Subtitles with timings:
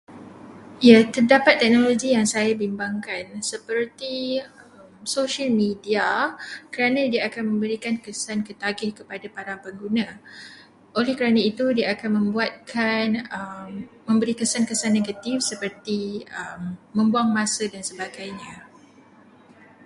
[0.89, 4.15] Ya, terdapat teknologi yang saya bimbangkan seperti
[5.13, 6.09] sosial media
[6.73, 10.07] kerana ia akan memberikan kesan ketagih kepada pengguna.
[10.97, 13.23] Oleh kerana itu ia akan membuatkan-
[14.09, 15.99] memberi kesan-kesan negatif seperti
[16.97, 18.55] membuang masa dan sebagainya.